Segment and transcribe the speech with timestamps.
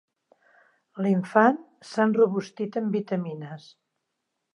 [1.05, 3.69] L'infant s'ha enrobustit amb vitamines.